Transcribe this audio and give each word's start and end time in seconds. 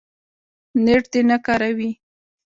نېټ 0.83 1.03
دې 1.11 1.21
نه 1.29 1.37
کاروي 1.45 1.91